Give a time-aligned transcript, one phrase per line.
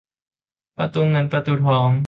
[0.77, 1.91] ประตูเงินประตูทอง